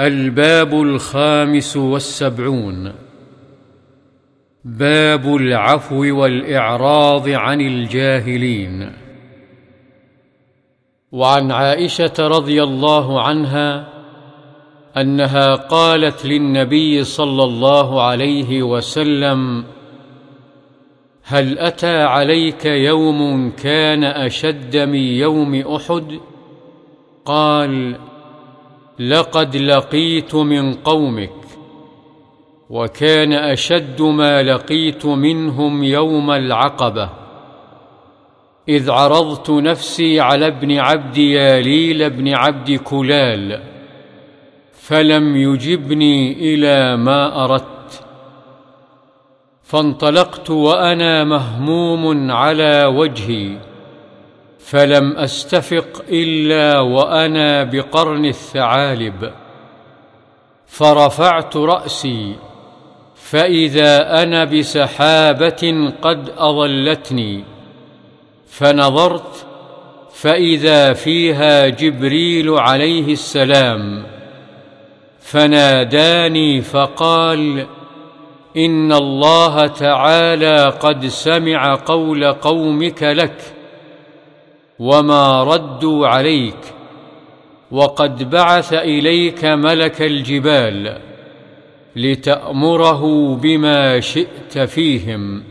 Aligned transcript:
الباب 0.00 0.82
الخامس 0.82 1.76
والسبعون. 1.76 2.92
باب 4.64 5.36
العفو 5.36 6.20
والإعراض 6.22 7.28
عن 7.28 7.60
الجاهلين. 7.60 8.92
وعن 11.12 11.52
عائشة 11.52 12.12
رضي 12.18 12.62
الله 12.62 13.22
عنها 13.22 13.88
أنها 14.96 15.54
قالت 15.54 16.26
للنبي 16.26 17.04
صلى 17.04 17.44
الله 17.44 18.02
عليه 18.02 18.62
وسلم 18.62 19.64
هل 21.22 21.58
أتى 21.58 22.02
عليك 22.02 22.66
يوم 22.66 23.50
كان 23.50 24.04
أشد 24.04 24.76
من 24.76 24.94
يوم 24.94 25.54
أحد؟ 25.54 26.20
قال 27.24 27.96
لقد 28.98 29.56
لقيت 29.56 30.34
من 30.34 30.74
قومك 30.74 31.30
وكان 32.70 33.32
أشد 33.32 34.02
ما 34.02 34.42
لقيت 34.42 35.06
منهم 35.06 35.84
يوم 35.84 36.30
العقبة 36.30 37.10
إذ 38.68 38.90
عرضت 38.90 39.50
نفسي 39.50 40.20
على 40.20 40.46
ابن 40.46 40.78
عبد 40.78 41.18
ياليل 41.18 42.10
بن 42.10 42.34
عبد 42.34 42.70
كلال 42.70 43.62
فلم 44.72 45.36
يجبني 45.36 46.32
إلى 46.32 46.96
ما 46.96 47.44
أردت 47.44 48.04
فانطلقت 49.62 50.50
وأنا 50.50 51.24
مهموم 51.24 52.30
على 52.30 52.84
وجهي. 52.84 53.58
فلم 54.66 55.16
أستفق 55.16 56.04
إلا 56.08 56.80
وأنا 56.80 57.64
بقرن 57.64 58.24
الثعالب. 58.24 59.32
فرفعت 60.66 61.56
رأسي 61.56 62.34
فإذا 63.14 64.22
أنا 64.22 64.44
بسحابة 64.44 65.92
قد 66.02 66.30
أظلتني. 66.38 67.44
فنظرت 68.50 69.46
فإذا 70.14 70.92
فيها 70.92 71.68
جبريل 71.68 72.50
عليه 72.50 73.12
السلام. 73.12 74.06
فناداني 75.20 76.60
فقال 76.60 77.66
إن 78.56 78.92
الله 78.92 79.66
تعالى 79.66 80.64
قد 80.80 81.06
سمع 81.06 81.74
قول 81.74 82.32
قومك 82.32 83.02
لك. 83.02 83.55
وما 84.78 85.42
ردوا 85.44 86.06
عليك 86.06 86.74
وقد 87.70 88.30
بعث 88.30 88.72
اليك 88.72 89.44
ملك 89.44 90.02
الجبال 90.02 90.98
لتامره 91.96 93.34
بما 93.34 94.00
شئت 94.00 94.58
فيهم. 94.58 95.42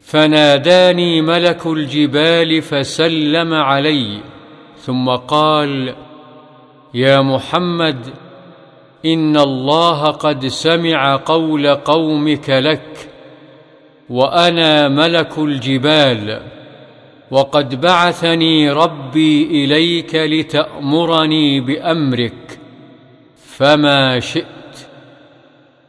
فناداني 0.00 1.22
ملك 1.22 1.66
الجبال 1.66 2.62
فسلم 2.62 3.54
علي 3.54 4.20
ثم 4.78 5.08
قال 5.08 5.94
يا 6.94 7.20
محمد 7.20 8.06
ان 9.06 9.36
الله 9.36 10.04
قد 10.04 10.46
سمع 10.46 11.16
قول 11.16 11.74
قومك 11.74 12.50
لك 12.50 13.08
وأنا 14.10 14.88
ملك 14.88 15.38
الجبال. 15.38 16.40
وقد 17.30 17.80
بعثني 17.80 18.70
ربي 18.70 19.64
إليك 19.64 20.14
لتأمرني 20.14 21.60
بأمرك 21.60 22.58
فما 23.36 24.20
شئت. 24.20 24.88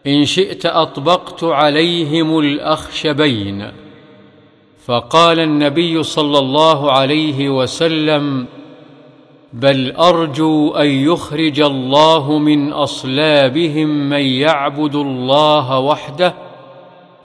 إن 0.08 0.26
شئت 0.26 0.66
أطبقت 0.66 1.44
عليهم 1.44 2.40
الأخشبين. 2.40 3.72
فقال 4.86 5.40
النبي 5.40 6.04
صلى 6.04 6.40
الله 6.40 6.92
عليه 6.92 7.50
وسلم 7.50 8.46
بل 9.54 9.92
أرجو 9.92 10.72
أن 10.72 10.88
يخرج 10.88 11.62
الله 11.62 12.38
من 12.38 12.74
أصلابهم 12.74 14.10
من 14.10 14.22
يعبد 14.22 14.96
الله 14.96 15.80
وحده 15.80 16.34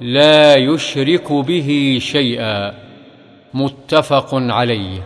لا 0.01 0.57
يشرك 0.57 1.33
به 1.33 1.99
شيئا. 2.01 2.86
متفق 3.57 4.29
عليه. 4.33 5.03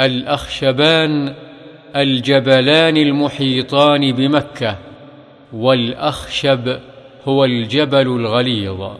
الأخشبان 0.00 1.34
الجبلان 1.96 2.96
المحيطان 2.96 4.12
بمكة 4.12 4.78
والأخشب 5.52 6.78
هو 7.24 7.44
الجبل 7.44 8.06
الغليظ. 8.06 8.90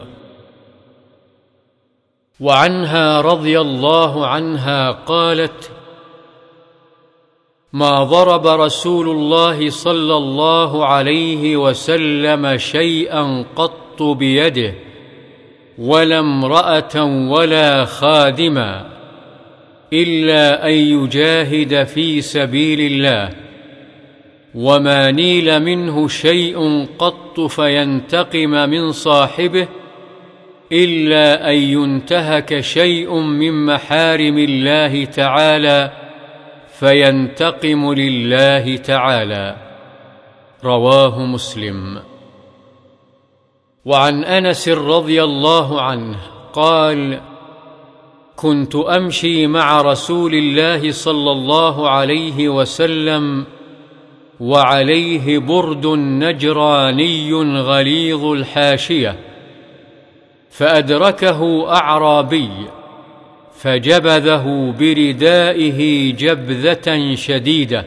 وعنها 2.39 3.21
رضي 3.21 3.59
الله 3.61 4.27
عنها 4.27 4.91
قالت 4.91 5.71
ما 7.73 8.03
ضرب 8.03 8.47
رسول 8.47 9.09
الله 9.09 9.69
صلى 9.69 10.17
الله 10.17 10.85
عليه 10.85 11.57
وسلم 11.57 12.57
شيئا 12.57 13.45
قط 13.55 14.03
بيده 14.03 14.73
ولا 15.77 16.19
امرأة 16.19 17.03
ولا 17.03 17.85
خادما 17.85 18.85
إلا 19.93 20.67
أن 20.67 20.73
يجاهد 20.73 21.83
في 21.83 22.21
سبيل 22.21 22.79
الله 22.79 23.29
وما 24.55 25.11
نيل 25.11 25.59
منه 25.59 26.07
شيء 26.07 26.85
قط 26.99 27.39
فينتقم 27.39 28.49
من 28.49 28.91
صاحبه 28.91 29.67
إلا 30.71 31.49
أن 31.49 31.55
ينتهك 31.55 32.59
شيء 32.59 33.19
من 33.19 33.65
محارم 33.65 34.37
الله 34.37 35.05
تعالى 35.05 35.91
فينتقم 36.79 37.93
لله 37.93 38.77
تعالى. 38.77 39.55
رواه 40.63 41.25
مسلم. 41.25 42.14
وعن 43.85 44.23
أنس 44.23 44.69
رضي 44.69 45.23
الله 45.23 45.81
عنه 45.81 46.17
قال 46.53 47.21
كنت 48.35 48.75
أمشي 48.75 49.47
مع 49.47 49.81
رسول 49.81 50.33
الله 50.33 50.91
صلى 50.91 51.31
الله 51.31 51.89
عليه 51.89 52.49
وسلم 52.49 53.45
وعليه 54.39 55.37
برد 55.37 55.87
نجراني 55.97 57.33
غليظ 57.61 58.25
الحاشية 58.25 59.15
فأدركه 60.49 61.69
أعرابي 61.73 62.49
فجبذه 63.55 64.75
بردائه 64.79 66.11
جبذة 66.13 67.15
شديدة 67.15 67.85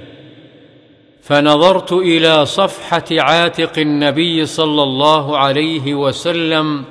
فنظرت 1.28 1.92
إلى 1.92 2.46
صفحة 2.46 3.04
عاتق 3.10 3.78
النبي 3.78 4.46
صلى 4.46 4.82
الله 4.82 5.38
عليه 5.38 5.94
وسلم 5.94 6.84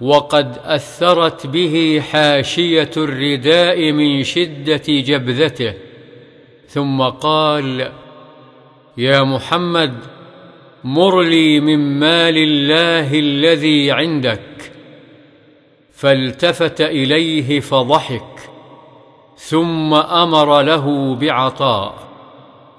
وقد 0.00 0.58
أثرت 0.64 1.46
به 1.46 2.02
حاشية 2.12 2.90
الرداء 2.96 3.92
من 3.92 4.22
شدة 4.22 4.82
جبذته 4.88 5.74
ثم 6.68 7.02
قال 7.02 7.92
يا 8.96 9.22
محمد 9.22 9.94
مر 10.84 11.22
لي 11.22 11.60
من 11.60 11.98
مال 11.98 12.36
الله 12.36 13.18
الذي 13.18 13.92
عندك 13.92 14.72
فالتفت 15.92 16.80
إليه 16.80 17.60
فضحك 17.60 18.50
ثم 19.36 19.94
أمر 19.94 20.62
له 20.62 21.14
بعطاء. 21.14 22.13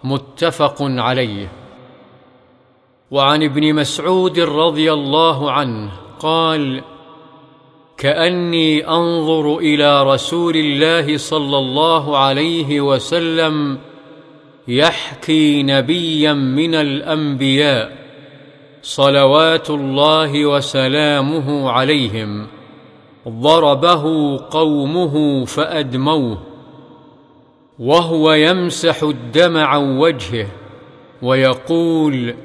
متفق 0.06 0.78
عليه. 0.80 1.52
وعن 3.12 3.44
ابن 3.44 3.74
مسعود 3.74 4.40
رضي 4.40 4.94
الله 4.94 5.52
عنه 5.52 5.92
قال 6.20 6.82
كأني 7.98 8.88
أنظر 8.88 9.58
إلى 9.58 10.04
رسول 10.04 10.56
الله 10.56 11.18
صلى 11.18 11.58
الله 11.58 12.18
عليه 12.18 12.82
وسلم 12.82 13.78
يحكي 14.68 15.64
نبيا 15.64 16.34
من 16.34 16.76
الأنبياء 16.76 17.98
صلوات 18.82 19.70
الله 19.70 20.46
وسلامه 20.46 21.72
عليهم 21.72 22.48
ضربه 23.28 24.38
قومه 24.38 25.46
فأدموه. 25.46 26.55
وهو 27.80 28.34
يمسح 28.34 29.04
الدم 29.04 29.58
عن 29.58 29.98
وجهه 29.98 30.48
ويقول 31.22 32.36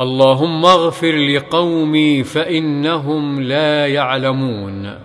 اللهم 0.00 0.66
اغفر 0.66 1.12
لقومي 1.12 2.24
فإنهم 2.24 3.40
لا 3.40 3.86
يعلمون. 3.86 4.98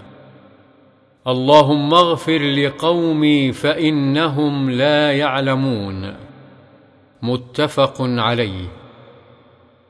اللهم 1.27 1.93
اغفر 1.93 2.37
لقومي 2.37 3.51
فإنهم 3.51 4.69
لا 4.69 5.11
يعلمون. 5.11 6.13
متفق 7.21 7.95
عليه. 7.99 8.65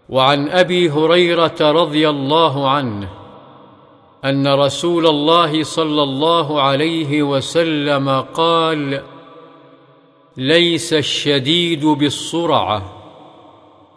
وعن 0.09 0.49
أبي 0.49 0.89
هريرة 0.89 1.55
رضي 1.61 2.09
الله 2.09 2.69
عنه 2.69 3.09
أن 4.25 4.47
رسول 4.47 5.07
الله 5.07 5.63
صلى 5.63 6.03
الله 6.03 6.61
عليه 6.61 7.23
وسلم 7.23 8.09
قال 8.21 9.01
ليس 10.37 10.93
الشديد 10.93 11.85
بالصرعه 11.85 12.93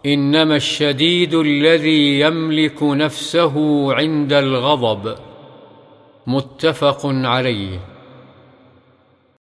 إنما 0.07 0.57
الشديد 0.57 1.35
الذي 1.35 2.21
يملك 2.21 2.83
نفسه 2.83 3.55
عند 3.95 4.33
الغضب. 4.33 5.15
متفق 6.27 7.01
عليه. 7.05 7.81